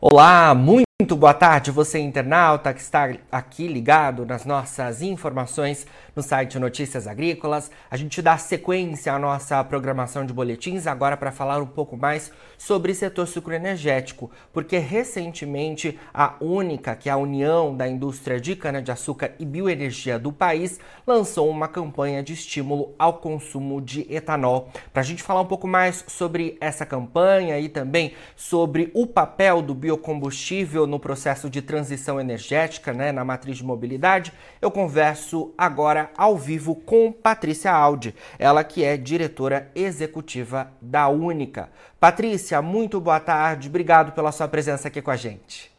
Olá, 0.00 0.54
muito 0.54 0.85
boa 1.14 1.34
tarde, 1.34 1.70
você 1.70 1.98
internauta 1.98 2.72
que 2.72 2.80
está 2.80 3.14
aqui 3.30 3.68
ligado 3.68 4.24
nas 4.24 4.44
nossas 4.44 5.02
informações 5.02 5.86
no 6.16 6.22
site 6.22 6.58
Notícias 6.58 7.06
Agrícolas. 7.06 7.70
A 7.90 7.96
gente 7.96 8.22
dá 8.22 8.38
sequência 8.38 9.12
à 9.12 9.18
nossa 9.18 9.62
programação 9.62 10.24
de 10.24 10.32
boletins 10.32 10.86
agora 10.86 11.16
para 11.16 11.30
falar 11.30 11.60
um 11.60 11.66
pouco 11.66 11.96
mais 11.96 12.32
sobre 12.56 12.94
setor 12.94 13.26
sucroenergético, 13.26 14.30
porque 14.52 14.78
recentemente 14.78 15.98
a 16.14 16.34
Única, 16.40 16.96
que 16.96 17.10
é 17.10 17.12
a 17.12 17.18
União 17.18 17.76
da 17.76 17.86
Indústria 17.86 18.40
de 18.40 18.56
Cana-de-Açúcar 18.56 19.32
e 19.38 19.44
Bioenergia 19.44 20.18
do 20.18 20.32
país, 20.32 20.80
lançou 21.06 21.50
uma 21.50 21.68
campanha 21.68 22.22
de 22.22 22.32
estímulo 22.32 22.94
ao 22.98 23.14
consumo 23.14 23.82
de 23.82 24.06
etanol. 24.12 24.70
Para 24.92 25.02
a 25.02 25.04
gente 25.04 25.22
falar 25.22 25.42
um 25.42 25.46
pouco 25.46 25.68
mais 25.68 26.02
sobre 26.08 26.56
essa 26.58 26.86
campanha 26.86 27.60
e 27.60 27.68
também 27.68 28.14
sobre 28.34 28.90
o 28.94 29.06
papel 29.06 29.60
do 29.60 29.74
biocombustível 29.74 30.86
no 30.86 30.95
processo 30.98 31.48
de 31.48 31.62
transição 31.62 32.20
energética, 32.20 32.92
né, 32.92 33.12
na 33.12 33.24
matriz 33.24 33.56
de 33.56 33.64
mobilidade, 33.64 34.32
eu 34.60 34.70
converso 34.70 35.54
agora 35.56 36.10
ao 36.16 36.36
vivo 36.36 36.74
com 36.74 37.12
Patrícia 37.12 37.72
Aldi, 37.72 38.14
ela 38.38 38.64
que 38.64 38.84
é 38.84 38.96
diretora 38.96 39.70
executiva 39.74 40.72
da 40.80 41.08
Única. 41.08 41.68
Patrícia, 41.98 42.60
muito 42.60 43.00
boa 43.00 43.20
tarde, 43.20 43.68
obrigado 43.68 44.12
pela 44.12 44.32
sua 44.32 44.48
presença 44.48 44.88
aqui 44.88 45.00
com 45.00 45.10
a 45.10 45.16
gente. 45.16 45.76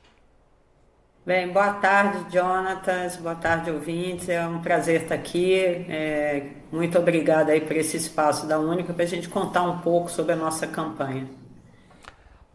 Bem, 1.28 1.50
boa 1.50 1.74
tarde, 1.74 2.34
Jonatas, 2.34 3.18
boa 3.18 3.36
tarde, 3.36 3.70
ouvintes. 3.70 4.30
É 4.30 4.48
um 4.48 4.62
prazer 4.62 5.02
estar 5.02 5.16
aqui. 5.16 5.56
É, 5.90 6.52
muito 6.72 6.98
obrigada 6.98 7.52
aí 7.52 7.60
por 7.60 7.76
esse 7.76 7.98
espaço 7.98 8.48
da 8.48 8.58
Única 8.58 8.94
para 8.94 9.04
a 9.04 9.08
gente 9.08 9.28
contar 9.28 9.64
um 9.64 9.80
pouco 9.80 10.10
sobre 10.10 10.32
a 10.32 10.36
nossa 10.38 10.66
campanha. 10.66 11.28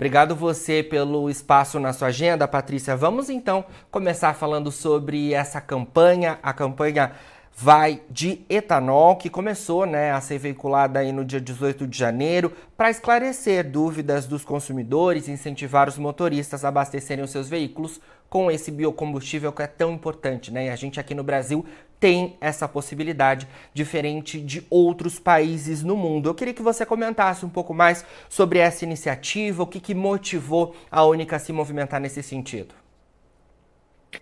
Obrigado 0.03 0.35
você 0.35 0.83
pelo 0.83 1.31
espaço 1.31 1.79
na 1.79 1.93
sua 1.93 2.09
agenda, 2.09 2.49
Patrícia. 2.49 2.97
Vamos 2.97 3.31
então 3.31 3.65
começar 3.89 4.35
falando 4.35 4.73
sobre 4.73 5.33
essa 5.33 5.61
campanha, 5.61 6.41
a 6.43 6.53
campanha 6.53 7.13
vai 7.55 8.03
de 8.11 8.41
etanol, 8.51 9.15
que 9.15 9.31
começou 9.31 9.87
né, 9.87 10.11
a 10.11 10.21
ser 10.21 10.39
veiculada 10.39 10.99
aí 10.99 11.13
no 11.13 11.25
dia 11.25 11.41
18 11.41 11.87
de 11.87 11.97
janeiro, 11.97 12.53
para 12.77 12.91
esclarecer 12.91 13.71
dúvidas 13.71 14.27
dos 14.27 14.45
consumidores, 14.45 15.29
incentivar 15.29 15.89
os 15.89 15.97
motoristas 15.97 16.65
a 16.65 16.69
abastecerem 16.69 17.23
os 17.23 17.31
seus 17.31 17.49
veículos 17.49 18.01
com 18.29 18.51
esse 18.51 18.73
biocombustível 18.73 19.53
que 19.53 19.63
é 19.63 19.69
tão 19.69 19.93
importante. 19.93 20.51
Né? 20.51 20.67
E 20.67 20.71
a 20.71 20.75
gente 20.75 20.99
aqui 20.99 21.15
no 21.15 21.23
Brasil 21.23 21.65
tem 22.03 22.37
essa 22.41 22.67
possibilidade, 22.67 23.47
diferente 23.73 24.41
de 24.41 24.67
outros 24.69 25.21
países 25.21 25.85
no 25.85 25.97
mundo. 25.97 26.29
Eu 26.29 26.35
queria 26.35 26.53
que 26.53 26.61
você 26.61 26.85
comentasse 26.85 27.47
um 27.47 27.49
pouco 27.49 27.73
mais 27.73 28.05
sobre 28.29 28.59
essa 28.59 28.85
iniciativa, 28.85 29.63
o 29.63 29.67
que, 29.69 29.79
que 29.79 29.95
motivou 29.95 30.75
a 30.91 31.05
Única 31.05 31.37
a 31.37 31.39
se 31.39 31.53
movimentar 31.53 32.01
nesse 32.01 32.21
sentido. 32.21 32.75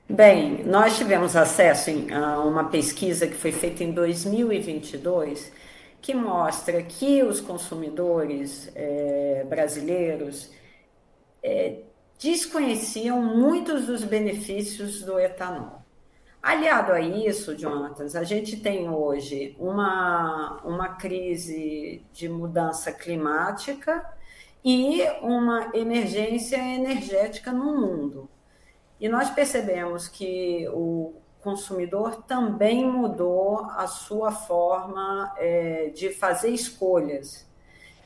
Bem, 0.06 0.62
nós 0.67 0.98
tivemos 0.98 1.34
acesso 1.34 1.91
a 2.12 2.41
uma 2.41 2.64
pesquisa 2.64 3.27
que 3.27 3.34
foi 3.34 3.51
feita 3.51 3.83
em 3.83 3.92
2022 3.92 5.51
que 6.03 6.12
mostra 6.14 6.83
que 6.83 7.23
os 7.23 7.41
consumidores 7.41 8.70
é, 8.75 9.47
brasileiros 9.48 10.51
é, 11.42 11.78
desconheciam 12.19 13.23
muitos 13.23 13.86
dos 13.86 14.05
benefícios 14.05 15.03
do 15.03 15.19
etanol. 15.19 15.80
Aliado 16.42 16.92
a 16.92 17.00
isso, 17.00 17.56
Jonatas, 17.56 18.16
a 18.16 18.24
gente 18.24 18.56
tem 18.56 18.88
hoje 18.88 19.55
uma, 19.58 20.58
uma 20.64 20.88
crise 20.88 22.02
de 22.14 22.30
mudança 22.30 22.91
climática 22.91 24.10
e 24.64 25.02
uma 25.20 25.70
emergência 25.74 26.56
energética 26.56 27.52
no 27.52 27.78
mundo. 27.78 28.30
E 28.98 29.06
nós 29.06 29.28
percebemos 29.28 30.08
que 30.08 30.66
o 30.72 31.14
consumidor 31.42 32.23
também 32.23 32.86
mudou 32.86 33.67
a 33.77 33.86
sua 33.86 34.33
forma 34.33 35.34
é, 35.36 35.90
de 35.95 36.08
fazer 36.08 36.48
escolhas. 36.48 37.46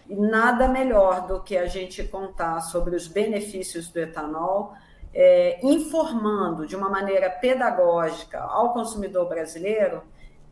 E 0.08 0.16
nada 0.16 0.66
melhor 0.66 1.28
do 1.28 1.40
que 1.40 1.56
a 1.56 1.66
gente 1.66 2.02
contar 2.02 2.60
sobre 2.62 2.96
os 2.96 3.06
benefícios 3.06 3.88
do 3.88 4.00
etanol, 4.00 4.74
é, 5.14 5.60
informando 5.62 6.66
de 6.66 6.74
uma 6.74 6.88
maneira 6.88 7.30
pedagógica 7.30 8.40
ao 8.40 8.72
consumidor 8.72 9.28
brasileiro 9.28 10.02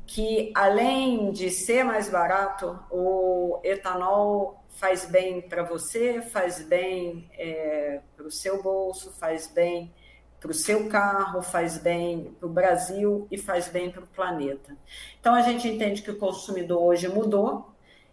que, 0.07 0.53
além 0.55 1.33
de 1.33 1.51
ser 1.51 1.85
mais 1.85 2.09
barato, 2.09 2.79
o 2.91 3.61
etanol 3.65 4.63
faz 4.69 5.05
bem 5.05 5.41
para 5.41 5.63
você, 5.63 6.21
faz 6.21 6.63
bem 6.63 7.31
é, 7.39 8.01
para 8.17 8.27
o 8.27 8.31
seu 8.31 8.63
bolso, 8.63 9.13
faz 9.13 9.47
bem 9.49 9.93
para 10.41 10.51
o 10.51 10.55
seu 10.55 10.89
carro, 10.89 11.41
faz 11.41 11.79
bem 11.79 12.35
para 12.39 12.49
o 12.49 12.53
Brasil 12.53 13.29
e 13.31 13.39
faz 13.39 13.69
bem 13.69 13.91
para 13.91 14.03
o 14.03 14.07
planeta. 14.07 14.77
Então 15.21 15.35
a 15.35 15.43
gente 15.43 15.69
entende 15.69 16.03
que 16.03 16.11
o 16.11 16.19
consumidor 16.19 16.83
hoje 16.83 17.09
mudou 17.09 17.72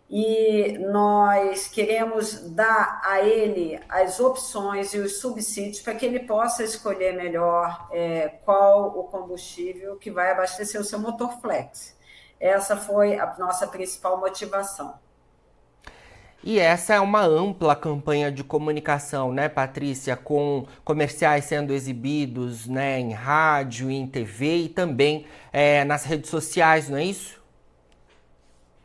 e 0.09 0.79
nós 0.91 1.67
queremos 1.67 2.39
dar 2.49 2.99
a 3.03 3.21
ele 3.21 3.79
as 3.87 4.19
opções 4.19 4.93
e 4.93 4.97
os 4.97 5.19
subsídios 5.19 5.81
para 5.81 5.93
que 5.93 6.05
ele 6.05 6.21
possa 6.21 6.63
escolher 6.63 7.15
melhor 7.15 7.87
é, 7.91 8.27
qual 8.43 8.97
o 8.97 9.03
combustível 9.03 9.97
que 9.97 10.09
vai 10.09 10.31
abastecer 10.31 10.81
o 10.81 10.83
seu 10.83 10.97
motor 10.97 11.39
flex. 11.39 11.95
Essa 12.39 12.75
foi 12.75 13.19
a 13.19 13.35
nossa 13.37 13.67
principal 13.67 14.19
motivação. 14.19 14.95
E 16.41 16.57
essa 16.57 16.93
é 16.93 16.99
uma 16.99 17.21
ampla 17.21 17.75
campanha 17.75 18.31
de 18.31 18.45
comunicação, 18.45 19.33
né, 19.33 19.49
Patrícia, 19.49 20.15
com 20.15 20.65
comerciais 20.85 21.45
sendo 21.45 21.73
exibidos 21.73 22.65
né, 22.65 22.97
em 22.97 23.11
rádio, 23.11 23.91
em 23.91 24.07
TV 24.07 24.55
e 24.55 24.69
também 24.69 25.25
é, 25.51 25.83
nas 25.83 26.05
redes 26.05 26.29
sociais, 26.29 26.89
não 26.89 26.97
é 26.97 27.03
isso? 27.03 27.38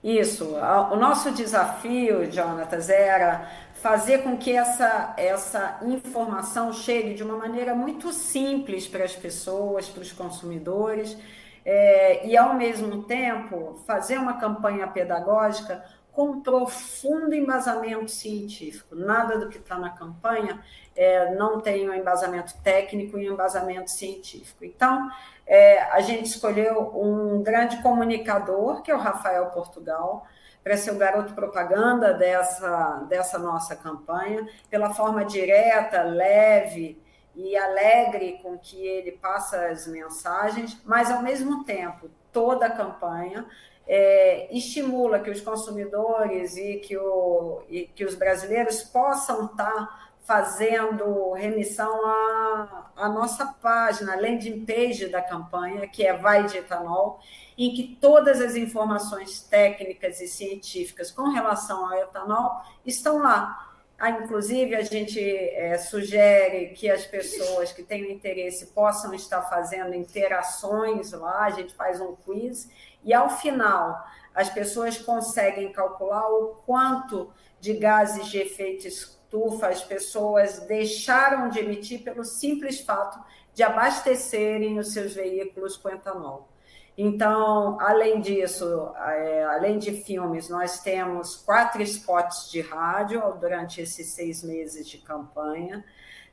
Isso. 0.05 0.55
O 0.93 0.97
nosso 0.97 1.31
desafio, 1.31 2.31
Jonatas, 2.31 2.91
era 2.91 3.51
fazer 3.73 4.19
com 4.19 4.37
que 4.37 4.53
essa, 4.55 5.15
essa 5.17 5.81
informação 5.83 6.75
chegue 6.75 7.15
de 7.15 7.23
uma 7.23 7.39
maneira 7.39 7.75
muito 7.75 8.13
simples 8.13 8.87
para 8.87 9.05
as 9.05 9.17
pessoas, 9.17 9.89
para 9.89 10.03
os 10.03 10.13
consumidores, 10.13 11.17
é, 11.65 12.27
e 12.27 12.37
ao 12.37 12.53
mesmo 12.53 13.05
tempo 13.05 13.81
fazer 13.87 14.19
uma 14.19 14.35
campanha 14.35 14.87
pedagógica 14.87 15.83
com 16.15 16.41
profundo 16.41 17.35
embasamento 17.35 18.11
científico. 18.11 18.95
Nada 18.95 19.37
do 19.37 19.49
que 19.49 19.59
está 19.59 19.77
na 19.77 19.91
campanha 19.91 20.63
é, 20.97 21.35
não 21.35 21.61
tem 21.61 21.91
um 21.91 21.93
embasamento 21.93 22.55
técnico 22.63 23.19
e 23.19 23.29
um 23.29 23.35
embasamento 23.35 23.91
científico. 23.91 24.65
Então, 24.65 25.11
é, 25.45 25.83
a 25.83 26.01
gente 26.01 26.27
escolheu 26.27 26.93
um 26.95 27.43
grande 27.43 27.83
comunicador, 27.83 28.81
que 28.81 28.91
é 28.91 28.95
o 28.95 28.99
Rafael 28.99 29.47
Portugal, 29.47 30.25
para 30.63 30.77
ser 30.77 30.93
o 30.93 30.99
garoto 30.99 31.35
propaganda 31.35 32.15
dessa, 32.15 33.05
dessa 33.09 33.39
nossa 33.39 33.75
campanha, 33.77 34.49
pela 34.71 34.95
forma 34.95 35.25
direta, 35.25 36.03
leve 36.03 37.03
e 37.35 37.57
alegre 37.57 38.39
com 38.41 38.57
que 38.57 38.87
ele 38.87 39.13
passa 39.13 39.67
as 39.67 39.87
mensagens, 39.89 40.81
mas, 40.85 41.11
ao 41.11 41.23
mesmo 41.23 41.65
tempo, 41.65 42.09
toda 42.35 42.67
a 42.67 42.71
campanha 42.71 43.47
é, 43.87 44.55
estimula 44.55 45.21
que 45.21 45.31
os 45.31 45.41
consumidores 45.41 46.57
e 46.57 46.77
que, 46.77 46.97
o, 46.97 47.63
e 47.69 47.87
que 47.87 48.05
os 48.05 48.15
brasileiros 48.15 48.83
possam 48.83 49.47
estar 49.47 50.13
fazendo 50.25 51.33
remissão 51.33 52.05
à, 52.07 52.91
à 52.97 53.09
nossa 53.09 53.47
página, 53.47 54.15
a 54.15 54.21
landing 54.21 54.65
page 54.65 55.09
da 55.09 55.21
campanha, 55.21 55.87
que 55.87 56.05
é 56.05 56.17
Vai 56.17 56.45
de 56.47 56.59
Etanol, 56.59 57.21
em 57.59 57.75
que 57.75 57.99
todas 58.01 58.41
as 58.41 58.57
informações 58.57 59.43
técnicas 59.43 60.21
e 60.21 60.27
científicas 60.27 61.11
com 61.11 61.29
relação 61.29 61.87
ao 61.87 61.99
etanol 61.99 62.63
estão 62.85 63.19
lá. 63.19 63.74
Ah, 63.99 64.11
inclusive, 64.11 64.75
a 64.75 64.83
gente 64.83 65.21
é, 65.21 65.79
sugere 65.79 66.71
que 66.75 66.91
as 66.91 67.07
pessoas 67.07 67.73
que 67.73 67.83
tenham 67.83 68.11
interesse 68.11 68.67
possam 68.67 69.15
estar 69.15 69.43
fazendo 69.43 69.95
interações 69.95 71.13
lá, 71.13 71.45
a 71.45 71.51
gente 71.51 71.75
faz 71.75 72.01
um 72.01 72.15
quiz 72.17 72.69
e 73.05 73.15
ao 73.15 73.31
final 73.31 74.05
as 74.35 74.51
pessoas 74.51 74.99
conseguem 74.99 75.71
calcular 75.73 76.29
o 76.29 76.57
quanto 76.67 77.33
de 77.61 77.75
gases 77.75 78.27
de 78.27 78.39
efeito 78.39 78.89
estufa 78.89 79.69
as 79.69 79.83
pessoas 79.83 80.61
deixaram 80.61 81.49
de 81.49 81.59
emitir 81.59 82.03
pelo 82.03 82.25
simples 82.25 82.81
fato 82.81 83.19
de 83.53 83.63
abastecerem 83.63 84.79
os 84.79 84.93
seus 84.93 85.15
veículos 85.15 85.77
com 85.77 85.89
etanol. 85.89 86.49
Então, 86.97 87.79
além 87.81 88.21
disso, 88.21 88.93
é, 88.97 89.45
além 89.45 89.79
de 89.79 89.93
filmes, 90.03 90.49
nós 90.49 90.81
temos 90.81 91.35
quatro 91.37 91.83
spots 91.83 92.51
de 92.51 92.61
rádio 92.61 93.21
durante 93.41 93.81
esses 93.81 94.15
seis 94.15 94.45
meses 94.45 94.89
de 94.89 94.99
campanha. 94.99 95.85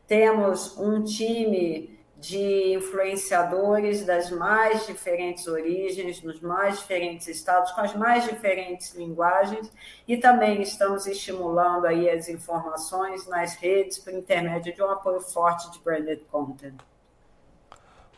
Temos 0.08 0.78
um 0.78 1.04
time 1.04 2.00
de 2.22 2.75
influenciadores 2.75 4.06
das 4.06 4.30
mais 4.30 4.86
diferentes 4.86 5.48
origens, 5.48 6.22
nos 6.22 6.40
mais 6.40 6.78
diferentes 6.78 7.28
estados, 7.28 7.72
com 7.72 7.81
as 7.81 7.96
mais 7.96 8.25
diferentes 8.25 8.94
linguagens, 8.94 9.72
e 10.08 10.16
também 10.18 10.62
estamos 10.62 11.08
estimulando 11.08 11.88
aí 11.88 12.08
as 12.08 12.30
informações 12.30 13.28
nas 13.28 13.56
redes 13.56 13.98
por 13.98 14.13
intermédio 14.13 14.75
de 14.75 14.84
um 14.84 14.92
apoio 14.92 15.19
forte 15.19 15.72
de 15.72 15.80
branded 15.80 16.24
content. 16.31 16.75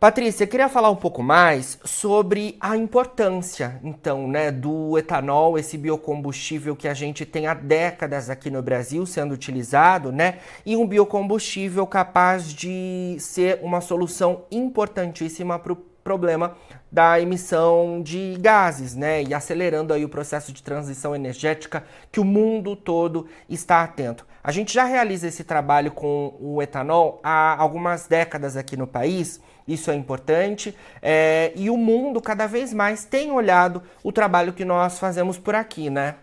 Patrícia, 0.00 0.46
queria 0.46 0.70
falar 0.70 0.88
um 0.88 0.96
pouco 0.96 1.22
mais 1.22 1.78
sobre 1.84 2.56
a 2.58 2.74
importância, 2.74 3.78
então, 3.84 4.26
né, 4.26 4.50
do 4.50 4.96
etanol, 4.96 5.58
esse 5.58 5.76
biocombustível 5.76 6.74
que 6.74 6.88
a 6.88 6.94
gente 6.94 7.26
tem 7.26 7.46
há 7.46 7.52
décadas 7.52 8.30
aqui 8.30 8.48
no 8.48 8.62
Brasil 8.62 9.04
sendo 9.04 9.34
utilizado, 9.34 10.10
né, 10.10 10.38
e 10.64 10.74
um 10.74 10.86
biocombustível 10.86 11.86
capaz 11.86 12.50
de 12.50 13.16
ser 13.18 13.58
uma 13.62 13.82
solução 13.82 14.44
importantíssima 14.50 15.58
para 15.58 15.74
o 15.74 15.89
problema 16.10 16.56
da 16.90 17.20
emissão 17.20 18.02
de 18.02 18.36
gases, 18.40 18.96
né, 18.96 19.22
e 19.22 19.32
acelerando 19.32 19.94
aí 19.94 20.04
o 20.04 20.08
processo 20.08 20.52
de 20.52 20.60
transição 20.60 21.14
energética 21.14 21.84
que 22.10 22.18
o 22.18 22.24
mundo 22.24 22.74
todo 22.74 23.28
está 23.48 23.84
atento. 23.84 24.26
A 24.42 24.50
gente 24.50 24.74
já 24.74 24.84
realiza 24.84 25.28
esse 25.28 25.44
trabalho 25.44 25.92
com 25.92 26.34
o 26.40 26.60
etanol 26.60 27.20
há 27.22 27.54
algumas 27.56 28.08
décadas 28.08 28.56
aqui 28.56 28.76
no 28.76 28.88
país, 28.88 29.40
isso 29.68 29.88
é 29.88 29.94
importante, 29.94 30.76
é, 31.00 31.52
e 31.54 31.70
o 31.70 31.76
mundo 31.76 32.20
cada 32.20 32.48
vez 32.48 32.74
mais 32.74 33.04
tem 33.04 33.30
olhado 33.30 33.80
o 34.02 34.10
trabalho 34.10 34.52
que 34.52 34.64
nós 34.64 34.98
fazemos 34.98 35.38
por 35.38 35.54
aqui, 35.54 35.88
né? 35.90 36.16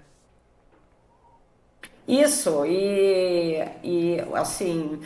Isso, 2.06 2.66
e, 2.66 3.64
e 3.84 4.18
assim, 4.34 5.00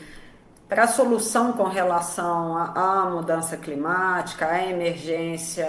para 0.72 0.86
a 0.86 0.88
solução 0.88 1.52
com 1.52 1.66
relação 1.66 2.56
à 2.56 3.06
mudança 3.10 3.58
climática, 3.58 4.48
à 4.48 4.64
emergência 4.70 5.68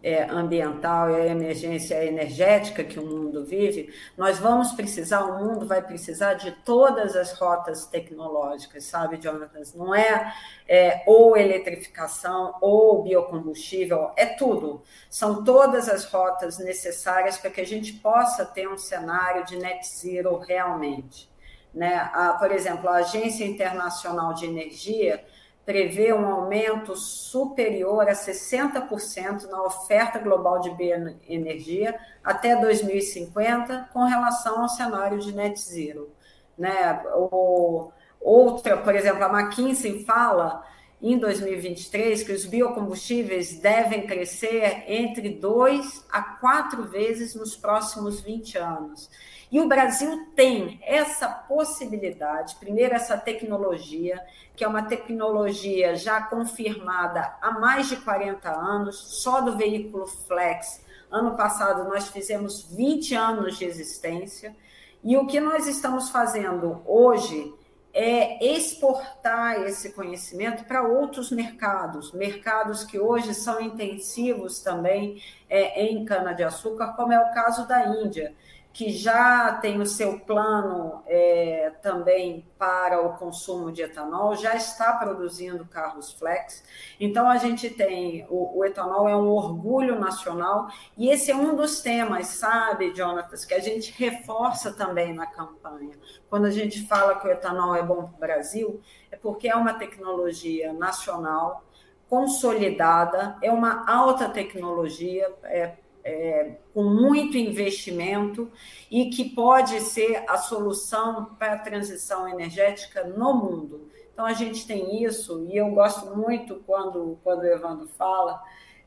é, 0.00 0.22
ambiental 0.22 1.10
e 1.10 1.14
à 1.16 1.26
emergência 1.26 2.04
energética 2.04 2.84
que 2.84 3.00
o 3.00 3.04
mundo 3.04 3.44
vive, 3.44 3.92
nós 4.16 4.38
vamos 4.38 4.70
precisar, 4.70 5.24
o 5.24 5.44
mundo 5.44 5.66
vai 5.66 5.82
precisar 5.82 6.34
de 6.34 6.52
todas 6.64 7.16
as 7.16 7.32
rotas 7.32 7.86
tecnológicas, 7.86 8.84
sabe, 8.84 9.16
Jonathan? 9.16 9.62
Não 9.74 9.92
é, 9.92 10.32
é 10.68 11.02
ou 11.08 11.36
eletrificação 11.36 12.54
ou 12.60 13.02
biocombustível, 13.02 14.12
é 14.16 14.26
tudo. 14.26 14.80
São 15.10 15.42
todas 15.42 15.88
as 15.88 16.04
rotas 16.04 16.60
necessárias 16.60 17.36
para 17.36 17.50
que 17.50 17.60
a 17.60 17.66
gente 17.66 17.94
possa 17.94 18.46
ter 18.46 18.68
um 18.68 18.78
cenário 18.78 19.44
de 19.44 19.56
net 19.56 19.84
zero 19.84 20.38
realmente. 20.38 21.34
Né? 21.76 22.10
A, 22.14 22.32
por 22.32 22.50
exemplo, 22.50 22.88
a 22.88 22.96
Agência 22.96 23.44
Internacional 23.44 24.32
de 24.32 24.46
Energia 24.46 25.22
prevê 25.66 26.10
um 26.14 26.26
aumento 26.26 26.96
superior 26.96 28.08
a 28.08 28.12
60% 28.12 29.46
na 29.50 29.62
oferta 29.62 30.18
global 30.18 30.60
de 30.60 30.70
bioenergia 30.70 31.94
até 32.24 32.56
2050 32.56 33.90
com 33.92 34.04
relação 34.04 34.62
ao 34.62 34.70
cenário 34.70 35.18
de 35.18 35.34
net 35.34 35.60
zero. 35.60 36.08
Né? 36.56 37.02
O, 37.14 37.90
outra, 38.18 38.78
por 38.78 38.94
exemplo, 38.94 39.22
a 39.22 39.42
McKinsey 39.42 40.02
fala 40.02 40.64
em 41.00 41.18
2023 41.18 42.22
que 42.22 42.32
os 42.32 42.46
biocombustíveis 42.46 43.58
devem 43.58 44.06
crescer 44.06 44.84
entre 44.88 45.28
2 45.28 46.06
a 46.10 46.22
4 46.22 46.84
vezes 46.84 47.34
nos 47.34 47.56
próximos 47.56 48.20
20 48.20 48.58
anos. 48.58 49.10
E 49.50 49.60
o 49.60 49.68
Brasil 49.68 50.32
tem 50.34 50.80
essa 50.82 51.28
possibilidade, 51.28 52.56
primeiro, 52.56 52.94
essa 52.94 53.16
tecnologia, 53.16 54.20
que 54.56 54.64
é 54.64 54.68
uma 54.68 54.82
tecnologia 54.82 55.94
já 55.94 56.20
confirmada 56.20 57.36
há 57.40 57.52
mais 57.52 57.88
de 57.88 57.96
40 57.96 58.50
anos, 58.50 58.96
só 58.96 59.40
do 59.40 59.56
veículo 59.56 60.06
flex. 60.06 60.84
Ano 61.10 61.36
passado 61.36 61.88
nós 61.88 62.08
fizemos 62.08 62.62
20 62.72 63.14
anos 63.14 63.56
de 63.56 63.64
existência, 63.64 64.56
e 65.04 65.16
o 65.16 65.26
que 65.26 65.38
nós 65.38 65.68
estamos 65.68 66.10
fazendo 66.10 66.82
hoje 66.84 67.54
é 67.98 68.44
exportar 68.44 69.62
esse 69.62 69.94
conhecimento 69.94 70.64
para 70.64 70.82
outros 70.82 71.30
mercados, 71.30 72.12
mercados 72.12 72.84
que 72.84 72.98
hoje 72.98 73.32
são 73.32 73.58
intensivos 73.58 74.60
também 74.60 75.22
é, 75.48 75.82
em 75.86 76.04
cana-de-açúcar, 76.04 76.92
como 76.92 77.14
é 77.14 77.18
o 77.18 77.32
caso 77.32 77.66
da 77.66 77.86
Índia 77.86 78.34
que 78.76 78.92
já 78.92 79.54
tem 79.54 79.80
o 79.80 79.86
seu 79.86 80.20
plano 80.20 81.02
é, 81.06 81.72
também 81.80 82.46
para 82.58 83.00
o 83.00 83.14
consumo 83.14 83.72
de 83.72 83.80
etanol, 83.80 84.36
já 84.36 84.54
está 84.54 84.92
produzindo 84.92 85.64
carros 85.64 86.12
flex. 86.12 86.62
Então, 87.00 87.26
a 87.26 87.38
gente 87.38 87.70
tem 87.70 88.26
o, 88.28 88.58
o, 88.58 88.64
etanol 88.66 89.08
é 89.08 89.16
um 89.16 89.28
orgulho 89.28 89.98
nacional 89.98 90.68
e 90.94 91.08
esse 91.08 91.30
é 91.30 91.34
um 91.34 91.56
dos 91.56 91.80
temas, 91.80 92.26
sabe, 92.26 92.94
Jonatas, 92.94 93.46
que 93.46 93.54
a 93.54 93.60
gente 93.60 93.94
reforça 93.96 94.70
também 94.70 95.14
na 95.14 95.24
campanha. 95.24 95.96
Quando 96.28 96.44
a 96.44 96.50
gente 96.50 96.86
fala 96.86 97.18
que 97.18 97.26
o 97.26 97.30
etanol 97.30 97.74
é 97.74 97.82
bom 97.82 98.02
para 98.02 98.14
o 98.14 98.18
Brasil, 98.18 98.82
é 99.10 99.16
porque 99.16 99.48
é 99.48 99.56
uma 99.56 99.72
tecnologia 99.72 100.74
nacional 100.74 101.64
consolidada, 102.10 103.38
é 103.40 103.50
uma 103.50 103.90
alta 103.90 104.28
tecnologia, 104.28 105.34
é, 105.44 105.76
é, 106.06 106.52
com 106.72 106.84
muito 106.84 107.36
investimento 107.36 108.48
e 108.88 109.10
que 109.10 109.24
pode 109.30 109.80
ser 109.80 110.22
a 110.28 110.36
solução 110.36 111.34
para 111.36 111.54
a 111.54 111.58
transição 111.58 112.28
energética 112.28 113.02
no 113.02 113.34
mundo. 113.34 113.90
Então, 114.12 114.24
a 114.24 114.32
gente 114.32 114.66
tem 114.66 115.02
isso, 115.02 115.44
e 115.50 115.56
eu 115.56 115.68
gosto 115.70 116.16
muito 116.16 116.62
quando, 116.64 117.18
quando 117.22 117.40
o 117.40 117.46
Evandro 117.46 117.88
fala 117.98 118.40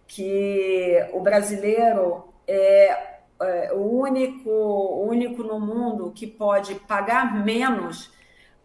que 0.08 0.98
o 1.14 1.20
brasileiro 1.20 2.34
é, 2.48 3.20
é 3.40 3.74
o 3.74 4.00
único, 4.00 4.50
o 4.50 5.08
único 5.08 5.44
no 5.44 5.60
mundo 5.60 6.12
que 6.12 6.26
pode 6.26 6.74
pagar 6.76 7.44
menos 7.44 8.12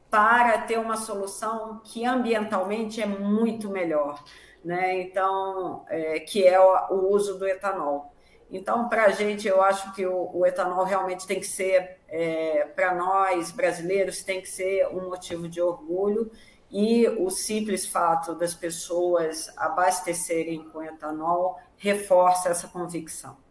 para 0.09 0.59
ter 0.59 0.79
uma 0.79 0.97
solução 0.97 1.81
que 1.85 2.07
ambientalmente 2.07 3.03
é 3.03 3.07
muito 3.07 3.69
melhor, 3.69 4.23
né? 4.65 5.03
Então, 5.03 5.85
é, 5.89 6.21
que 6.21 6.47
é 6.47 6.59
o, 6.59 6.95
o 6.95 7.13
uso 7.13 7.37
do 7.39 7.47
etanol. 7.47 8.14
Então, 8.51 8.89
para 8.89 9.07
a 9.07 9.11
gente, 9.11 9.49
eu 9.49 9.63
acho 9.63 9.93
que 9.95 10.07
o, 10.07 10.31
o, 10.33 10.47
etanol 10.47 10.85
realmente 10.85 11.27
tem 11.27 11.41
que 11.41 11.47
ser, 11.47 11.99
é, 12.09 12.65
para 12.75 12.95
nós 12.95 13.51
brasileiros, 13.51 14.23
tem 14.23 14.41
que 14.41 14.49
ser 14.49 14.87
um 14.89 15.09
motivo 15.09 15.49
de 15.49 15.61
orgulho. 15.61 16.31
E 16.71 17.07
o 17.09 17.31
simples 17.31 17.87
fato 17.87 18.35
das 18.35 18.55
pessoas 18.55 19.53
abastecerem 19.57 20.65
com 20.71 20.83
etanol 20.83 21.59
reforça 21.77 22.49
essa 22.49 22.69
convicção. 22.69 23.44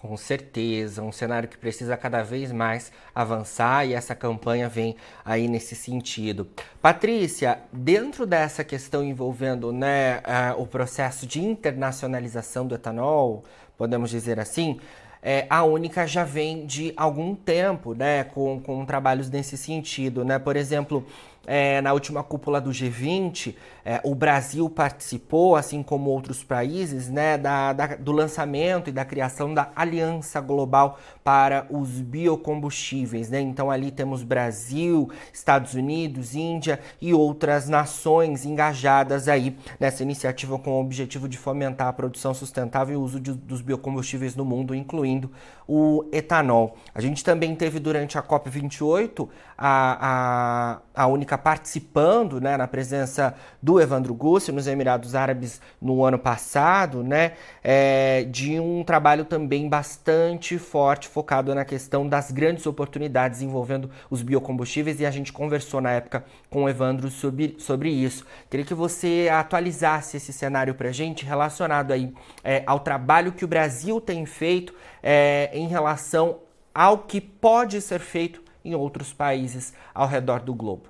Com 0.00 0.16
certeza, 0.16 1.02
um 1.02 1.12
cenário 1.12 1.46
que 1.46 1.58
precisa 1.58 1.94
cada 1.94 2.22
vez 2.22 2.50
mais 2.50 2.90
avançar 3.14 3.86
e 3.86 3.92
essa 3.92 4.14
campanha 4.14 4.66
vem 4.66 4.96
aí 5.22 5.46
nesse 5.46 5.76
sentido. 5.76 6.48
Patrícia, 6.80 7.58
dentro 7.70 8.24
dessa 8.24 8.64
questão 8.64 9.04
envolvendo 9.04 9.70
né, 9.74 10.20
uh, 10.20 10.62
o 10.62 10.66
processo 10.66 11.26
de 11.26 11.44
internacionalização 11.44 12.66
do 12.66 12.74
etanol, 12.74 13.44
podemos 13.76 14.08
dizer 14.08 14.40
assim, 14.40 14.80
é, 15.22 15.46
a 15.50 15.64
Única 15.64 16.06
já 16.06 16.24
vem 16.24 16.64
de 16.64 16.94
algum 16.96 17.34
tempo, 17.34 17.92
né, 17.92 18.24
com, 18.24 18.58
com 18.58 18.86
trabalhos 18.86 19.28
nesse 19.28 19.58
sentido, 19.58 20.24
né? 20.24 20.38
Por 20.38 20.56
exemplo, 20.56 21.04
é, 21.46 21.80
na 21.80 21.92
última 21.92 22.22
cúpula 22.22 22.60
do 22.60 22.70
G20, 22.70 23.54
é, 23.84 24.00
o 24.04 24.14
Brasil 24.14 24.68
participou, 24.68 25.56
assim 25.56 25.82
como 25.82 26.10
outros 26.10 26.44
países, 26.44 27.08
né, 27.08 27.38
da, 27.38 27.72
da, 27.72 27.86
do 27.96 28.12
lançamento 28.12 28.90
e 28.90 28.92
da 28.92 29.04
criação 29.04 29.52
da 29.52 29.70
Aliança 29.74 30.40
Global 30.40 30.98
para 31.24 31.66
os 31.70 31.88
Biocombustíveis. 32.00 33.30
Né? 33.30 33.40
Então, 33.40 33.70
ali 33.70 33.90
temos 33.90 34.22
Brasil, 34.22 35.10
Estados 35.32 35.74
Unidos, 35.74 36.34
Índia 36.34 36.78
e 37.00 37.14
outras 37.14 37.68
nações 37.68 38.44
engajadas 38.44 39.28
aí 39.28 39.56
nessa 39.78 40.02
iniciativa 40.02 40.58
com 40.58 40.72
o 40.72 40.80
objetivo 40.80 41.28
de 41.28 41.38
fomentar 41.38 41.88
a 41.88 41.92
produção 41.92 42.34
sustentável 42.34 42.94
e 42.94 42.96
o 42.96 43.02
uso 43.02 43.18
de, 43.18 43.32
dos 43.32 43.60
biocombustíveis 43.60 44.36
no 44.36 44.44
mundo, 44.44 44.74
incluindo 44.74 45.30
o 45.66 46.04
etanol. 46.12 46.76
A 46.94 47.00
gente 47.00 47.24
também 47.24 47.54
teve 47.54 47.78
durante 47.78 48.18
a 48.18 48.22
COP28 48.22 49.28
a, 49.56 50.80
a, 50.96 51.02
a 51.04 51.06
única 51.06 51.29
participando 51.38 52.40
né, 52.40 52.56
na 52.56 52.66
presença 52.66 53.34
do 53.62 53.80
Evandro 53.80 54.14
Gussi 54.14 54.52
nos 54.52 54.66
Emirados 54.66 55.14
Árabes 55.14 55.60
no 55.80 56.04
ano 56.04 56.18
passado, 56.18 57.02
né, 57.02 57.32
é, 57.62 58.24
de 58.24 58.58
um 58.58 58.82
trabalho 58.84 59.24
também 59.24 59.68
bastante 59.68 60.58
forte 60.58 61.08
focado 61.08 61.54
na 61.54 61.64
questão 61.64 62.08
das 62.08 62.30
grandes 62.30 62.66
oportunidades 62.66 63.42
envolvendo 63.42 63.90
os 64.10 64.22
biocombustíveis 64.22 65.00
e 65.00 65.06
a 65.06 65.10
gente 65.10 65.32
conversou 65.32 65.80
na 65.80 65.92
época 65.92 66.24
com 66.48 66.64
o 66.64 66.68
Evandro 66.68 67.10
sobre, 67.10 67.56
sobre 67.58 67.90
isso. 67.90 68.26
Queria 68.48 68.66
que 68.66 68.74
você 68.74 69.28
atualizasse 69.30 70.16
esse 70.16 70.32
cenário 70.32 70.74
para 70.74 70.88
a 70.88 70.92
gente 70.92 71.24
relacionado 71.24 71.92
aí 71.92 72.12
é, 72.42 72.62
ao 72.66 72.80
trabalho 72.80 73.32
que 73.32 73.44
o 73.44 73.48
Brasil 73.48 74.00
tem 74.00 74.26
feito 74.26 74.74
é, 75.02 75.50
em 75.52 75.66
relação 75.66 76.38
ao 76.74 76.98
que 76.98 77.20
pode 77.20 77.80
ser 77.80 78.00
feito 78.00 78.42
em 78.64 78.74
outros 78.74 79.12
países 79.12 79.72
ao 79.94 80.06
redor 80.06 80.40
do 80.40 80.54
globo? 80.54 80.84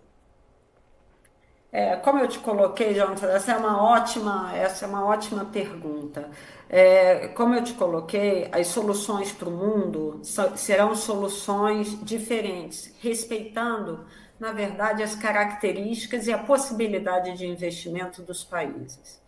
É, 1.72 1.94
como 1.96 2.18
eu 2.18 2.26
te 2.26 2.40
coloquei, 2.40 2.94
Jonathan, 2.94 3.28
essa 3.28 3.52
é 3.52 3.56
uma 3.56 3.82
ótima, 3.82 4.56
essa 4.56 4.84
é 4.84 4.88
uma 4.88 5.04
ótima 5.04 5.44
pergunta. 5.44 6.28
É, 6.68 7.28
como 7.28 7.54
eu 7.54 7.62
te 7.62 7.74
coloquei, 7.74 8.48
as 8.50 8.66
soluções 8.68 9.32
para 9.32 9.48
o 9.48 9.52
mundo 9.52 10.20
serão 10.56 10.96
soluções 10.96 11.96
diferentes, 12.04 12.92
respeitando, 13.00 14.04
na 14.38 14.52
verdade, 14.52 15.02
as 15.02 15.14
características 15.14 16.26
e 16.26 16.32
a 16.32 16.38
possibilidade 16.38 17.36
de 17.36 17.46
investimento 17.46 18.22
dos 18.22 18.42
países. 18.42 19.20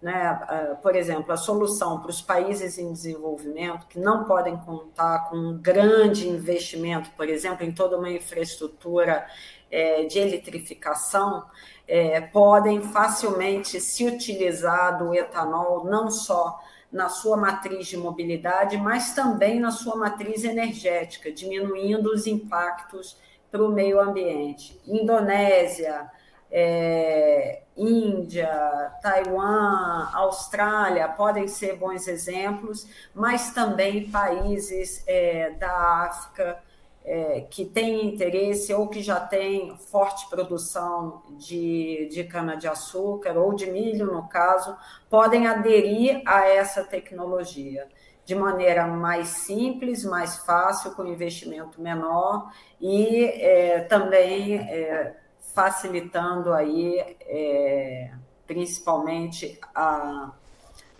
Né? 0.00 0.12
Ah, 0.14 0.78
por 0.80 0.96
exemplo, 0.96 1.30
a 1.32 1.36
solução 1.36 2.00
para 2.00 2.10
os 2.10 2.22
países 2.22 2.78
em 2.78 2.90
desenvolvimento 2.90 3.86
que 3.86 3.98
não 3.98 4.24
podem 4.24 4.56
contar 4.56 5.28
com 5.28 5.36
um 5.36 5.58
grande 5.58 6.26
investimento, 6.26 7.10
por 7.10 7.28
exemplo, 7.28 7.66
em 7.66 7.72
toda 7.72 7.98
uma 7.98 8.10
infraestrutura 8.10 9.26
é, 9.70 10.04
de 10.04 10.18
eletrificação, 10.18 11.44
é, 11.86 12.20
podem 12.20 12.82
facilmente 12.82 13.80
se 13.80 14.06
utilizar 14.06 14.98
do 14.98 15.14
etanol 15.14 15.84
não 15.84 16.10
só 16.10 16.60
na 16.92 17.08
sua 17.08 17.36
matriz 17.36 17.86
de 17.86 17.96
mobilidade, 17.96 18.76
mas 18.76 19.14
também 19.14 19.60
na 19.60 19.70
sua 19.70 19.96
matriz 19.96 20.44
energética, 20.44 21.30
diminuindo 21.30 22.10
os 22.10 22.26
impactos 22.26 23.16
para 23.50 23.62
o 23.62 23.68
meio 23.68 24.00
ambiente. 24.00 24.80
Indonésia, 24.86 26.10
é, 26.50 27.62
Índia, 27.76 28.92
Taiwan, 29.02 30.10
Austrália 30.12 31.08
podem 31.08 31.46
ser 31.46 31.76
bons 31.76 32.08
exemplos, 32.08 32.86
mas 33.14 33.52
também 33.52 34.10
países 34.10 35.04
é, 35.06 35.50
da 35.50 36.06
África 36.06 36.60
é, 37.04 37.40
que 37.42 37.64
têm 37.64 38.06
interesse 38.06 38.72
ou 38.74 38.88
que 38.88 39.02
já 39.02 39.18
têm 39.18 39.76
forte 39.76 40.28
produção 40.28 41.22
de, 41.38 42.08
de 42.10 42.24
cana-de-açúcar 42.24 43.36
ou 43.36 43.54
de 43.54 43.70
milho, 43.70 44.06
no 44.06 44.28
caso, 44.28 44.76
podem 45.08 45.46
aderir 45.46 46.22
a 46.26 46.46
essa 46.46 46.84
tecnologia 46.84 47.88
de 48.24 48.34
maneira 48.34 48.86
mais 48.86 49.28
simples, 49.28 50.04
mais 50.04 50.36
fácil, 50.44 50.92
com 50.92 51.04
investimento 51.06 51.80
menor 51.80 52.52
e 52.80 53.24
é, 53.24 53.80
também 53.80 54.58
é, 54.58 55.16
facilitando 55.54 56.52
aí 56.52 57.16
é, 57.22 58.12
principalmente 58.46 59.58
a 59.74 60.32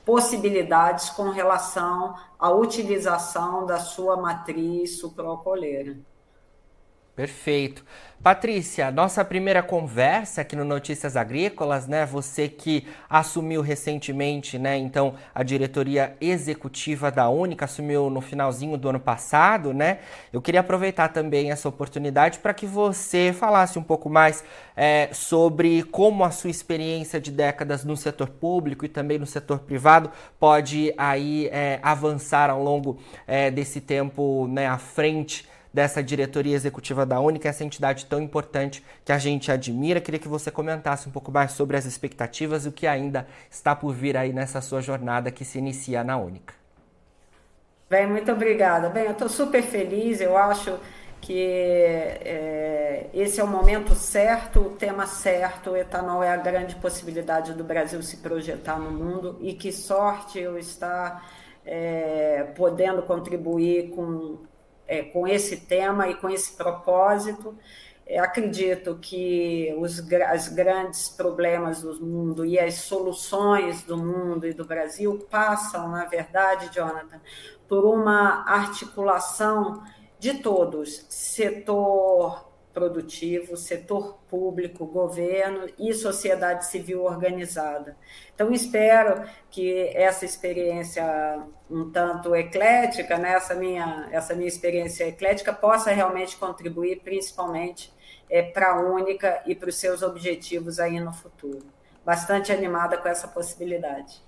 possibilidades 0.05 1.11
com 1.11 1.31
relação 1.31 2.15
à 2.39 2.51
utilização 2.51 3.67
da 3.67 3.79
sua 3.79 4.17
matriz 4.17 4.99
sucroalcooleira. 4.99 5.99
Perfeito. 7.21 7.85
Patrícia, 8.23 8.91
nossa 8.91 9.23
primeira 9.23 9.63
conversa 9.63 10.41
aqui 10.41 10.57
no 10.57 10.65
Notícias 10.65 11.17
Agrícolas, 11.17 11.87
né? 11.87 12.07
Você 12.07 12.49
que 12.49 12.87
assumiu 13.09 13.61
recentemente, 13.61 14.59
né? 14.59 14.79
Então, 14.79 15.15
a 15.35 15.43
diretoria 15.43 16.17
executiva 16.19 17.11
da 17.11 17.29
Única 17.29 17.67
assumiu 17.67 18.09
no 18.09 18.23
finalzinho 18.23 18.79
do 18.79 18.89
ano 18.89 19.01
passado, 19.01 19.75
né? 19.75 19.99
Eu 20.33 20.41
queria 20.41 20.61
aproveitar 20.61 21.09
também 21.09 21.51
essa 21.51 21.69
oportunidade 21.69 22.39
para 22.39 22.55
que 22.55 22.65
você 22.65 23.35
falasse 23.39 23.79
um 23.79 23.83
pouco 23.83 24.09
mais 24.09 24.43
é, 24.75 25.11
sobre 25.13 25.83
como 25.83 26.25
a 26.25 26.31
sua 26.31 26.49
experiência 26.49 27.21
de 27.21 27.31
décadas 27.31 27.85
no 27.85 27.99
setor 27.99 28.31
público 28.31 28.87
e 28.87 28.89
também 28.89 29.19
no 29.19 29.27
setor 29.27 29.59
privado 29.59 30.11
pode 30.39 30.95
aí 30.97 31.51
é, 31.53 31.79
avançar 31.83 32.49
ao 32.49 32.63
longo 32.63 32.99
é, 33.27 33.51
desse 33.51 33.79
tempo, 33.79 34.47
né? 34.49 34.67
À 34.67 34.79
frente 34.79 35.47
dessa 35.73 36.03
diretoria 36.03 36.55
executiva 36.55 37.07
da 37.07 37.21
Única, 37.21 37.49
essa 37.49 37.65
entidade 37.65 38.07
tão 38.07 38.21
importante 38.21 38.85
que 39.05 39.13
a 39.13 39.19
gente 39.19 39.53
admira. 39.53 40.01
Queria 40.01 40.21
que 40.21 40.29
você 40.29 40.51
comentasse 40.51 41.09
um 41.09 41.13
pouco 41.13 41.31
mais 41.31 41.53
sobre 41.53 41.77
as 41.77 41.85
expectativas 41.85 42.65
e 42.65 42.69
o 42.69 42.73
que 42.73 42.87
ainda 42.87 43.27
está 43.51 43.75
por 43.75 43.95
vir 43.95 44.17
aí 44.17 44.33
nessa 44.33 44.61
sua 44.61 44.81
jornada 44.81 45.31
que 45.31 45.45
se 45.45 45.59
inicia 45.59 46.03
na 46.03 46.17
Única. 46.17 46.55
Bem, 47.89 48.07
muito 48.07 48.31
obrigada. 48.31 48.89
Bem, 48.89 49.05
eu 49.05 49.13
estou 49.13 49.29
super 49.29 49.63
feliz, 49.63 50.21
eu 50.21 50.37
acho 50.37 50.79
que 51.21 51.45
é, 51.45 53.11
esse 53.13 53.41
é 53.41 53.45
o 53.45 53.47
momento 53.47 53.95
certo, 53.95 54.61
o 54.61 54.71
tema 54.71 55.07
certo, 55.07 55.71
o 55.71 55.77
etanol 55.77 56.23
é 56.23 56.31
a 56.31 56.37
grande 56.37 56.77
possibilidade 56.77 57.53
do 57.53 57.63
Brasil 57.63 58.03
se 58.03 58.19
projetar 58.19 58.79
no 58.79 58.91
mundo 58.91 59.37
e 59.41 59.53
que 59.53 59.71
sorte 59.71 60.39
eu 60.39 60.57
estar 60.59 61.29
é, 61.65 62.45
podendo 62.57 63.03
contribuir 63.03 63.91
com 63.91 64.39
é, 64.91 65.03
com 65.03 65.27
esse 65.27 65.57
tema 65.57 66.09
e 66.09 66.17
com 66.17 66.29
esse 66.29 66.57
propósito. 66.57 67.57
É, 68.05 68.19
acredito 68.19 68.99
que 69.01 69.73
os 69.79 70.01
as 70.25 70.49
grandes 70.49 71.09
problemas 71.09 71.81
do 71.81 72.05
mundo 72.05 72.45
e 72.45 72.59
as 72.59 72.75
soluções 72.75 73.85
do 73.85 73.97
mundo 73.97 74.49
e 74.49 74.53
do 74.53 74.65
Brasil 74.65 75.17
passam, 75.31 75.89
na 75.89 76.07
verdade, 76.07 76.75
Jonathan, 76.75 77.21
por 77.69 77.85
uma 77.85 78.45
articulação 78.51 79.81
de 80.19 80.35
todos, 80.43 81.07
setor 81.09 82.50
produtivo, 82.73 83.57
setor 83.57 84.19
público, 84.29 84.87
governo 84.87 85.69
e 85.79 85.93
sociedade 85.93 86.67
civil 86.67 87.03
organizada. 87.03 87.97
Então, 88.35 88.53
espero 88.53 89.25
que 89.51 89.89
essa 89.95 90.25
experiência 90.25 91.05
um 91.71 91.91
tanto 91.91 92.35
eclética, 92.35 93.17
né, 93.17 93.33
essa, 93.33 93.55
minha, 93.55 94.09
essa 94.11 94.35
minha 94.35 94.49
experiência 94.49 95.05
eclética, 95.05 95.53
possa 95.53 95.91
realmente 95.91 96.37
contribuir, 96.37 97.01
principalmente, 97.01 97.93
é, 98.29 98.43
para 98.43 98.73
a 98.73 98.81
Única 98.81 99.43
e 99.47 99.55
para 99.55 99.69
os 99.69 99.77
seus 99.77 100.03
objetivos 100.03 100.79
aí 100.79 100.99
no 101.01 101.13
futuro. 101.13 101.65
Bastante 102.05 102.53
animada 102.53 102.97
com 102.97 103.09
essa 103.09 103.29
possibilidade. 103.29 104.23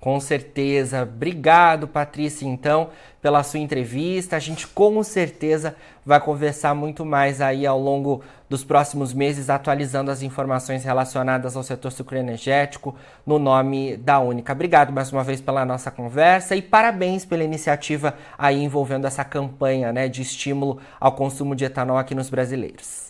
Com 0.00 0.20
certeza. 0.20 1.02
Obrigado, 1.02 1.88
Patrícia, 1.88 2.46
então, 2.46 2.90
pela 3.20 3.42
sua 3.42 3.58
entrevista. 3.58 4.36
A 4.36 4.38
gente 4.38 4.66
com 4.66 5.02
certeza 5.02 5.74
vai 6.06 6.20
conversar 6.20 6.74
muito 6.74 7.04
mais 7.04 7.40
aí 7.40 7.66
ao 7.66 7.78
longo 7.78 8.22
dos 8.48 8.64
próximos 8.64 9.12
meses, 9.12 9.50
atualizando 9.50 10.10
as 10.10 10.22
informações 10.22 10.84
relacionadas 10.84 11.56
ao 11.56 11.62
setor 11.62 11.90
sucroenergético 11.90 12.94
no 13.26 13.38
nome 13.38 13.96
da 13.96 14.18
Única. 14.20 14.52
Obrigado 14.52 14.92
mais 14.92 15.12
uma 15.12 15.24
vez 15.24 15.40
pela 15.40 15.64
nossa 15.64 15.90
conversa 15.90 16.56
e 16.56 16.62
parabéns 16.62 17.24
pela 17.24 17.44
iniciativa 17.44 18.14
aí 18.38 18.62
envolvendo 18.62 19.06
essa 19.06 19.24
campanha 19.24 19.92
né, 19.92 20.08
de 20.08 20.22
estímulo 20.22 20.78
ao 20.98 21.12
consumo 21.12 21.54
de 21.54 21.64
etanol 21.64 21.98
aqui 21.98 22.14
nos 22.14 22.30
brasileiros. 22.30 23.07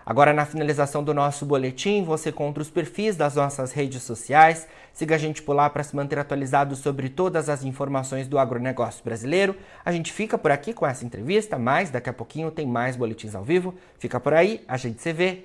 Agora, 0.08 0.32
na 0.32 0.46
finalização 0.46 1.02
do 1.02 1.12
nosso 1.12 1.44
boletim, 1.44 2.04
você 2.04 2.28
encontra 2.28 2.62
os 2.62 2.70
perfis 2.70 3.16
das 3.16 3.34
nossas 3.34 3.72
redes 3.72 4.04
sociais. 4.04 4.68
Siga 4.92 5.16
a 5.16 5.18
gente 5.18 5.42
por 5.42 5.52
lá 5.52 5.68
para 5.68 5.82
se 5.82 5.96
manter 5.96 6.16
atualizado 6.18 6.76
sobre 6.76 7.08
todas 7.08 7.48
as 7.48 7.64
informações 7.64 8.28
do 8.28 8.38
agronegócio 8.38 9.02
brasileiro. 9.02 9.56
A 9.84 9.90
gente 9.90 10.12
fica 10.12 10.38
por 10.38 10.52
aqui 10.52 10.72
com 10.72 10.86
essa 10.86 11.04
entrevista, 11.04 11.58
mas 11.58 11.90
daqui 11.90 12.08
a 12.08 12.12
pouquinho 12.12 12.52
tem 12.52 12.66
mais 12.66 12.94
boletins 12.94 13.34
ao 13.34 13.42
vivo. 13.42 13.74
Fica 13.98 14.20
por 14.20 14.32
aí, 14.32 14.62
a 14.68 14.76
gente 14.76 15.02
se 15.02 15.12
vê. 15.12 15.44